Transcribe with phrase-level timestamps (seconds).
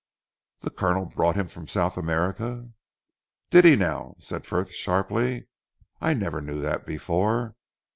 [0.61, 2.71] "The Colonel brought him from South America?"
[3.51, 5.47] "Did he now?" said Frith sharply,
[6.01, 7.55] "I never knew that before.